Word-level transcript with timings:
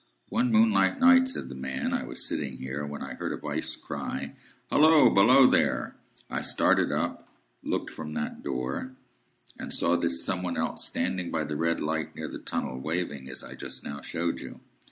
"One 0.29 0.51
moonlight 0.51 0.99
night," 0.99 1.29
said 1.29 1.47
the 1.47 1.53
man, 1.53 1.93
"I 1.93 2.01
was 2.03 2.25
sitting 2.25 2.57
here, 2.57 2.83
when 2.87 3.03
I 3.03 3.13
heard 3.13 3.31
a 3.31 3.37
voice 3.37 3.75
cry, 3.75 4.33
'Halloa! 4.71 5.11
Below 5.13 5.45
there!' 5.45 5.95
I 6.27 6.41
started 6.41 6.91
up, 6.91 7.27
looked 7.61 7.91
from 7.91 8.13
that 8.15 8.41
door, 8.41 8.95
and 9.59 9.71
saw 9.71 9.95
this 9.95 10.25
Some 10.25 10.41
one 10.41 10.57
else 10.57 10.83
standing 10.85 11.29
by 11.29 11.43
the 11.43 11.55
red 11.55 11.79
light 11.79 12.15
near 12.15 12.27
the 12.27 12.39
tunnel, 12.39 12.79
waving 12.79 13.29
as 13.29 13.43
I 13.43 13.53
just 13.53 13.83
now 13.83 14.01
showed 14.01 14.39
you. 14.41 14.59